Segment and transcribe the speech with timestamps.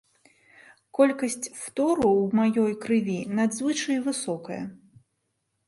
[0.99, 4.61] Колькасць фтору ў маёй крыві надзвычай высокая.